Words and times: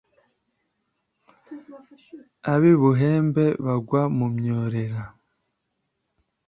ab’i 2.53 2.73
buhembe 2.81 3.45
bagwa 3.63 4.01
mu 4.17 4.25
myorera. 4.35 5.03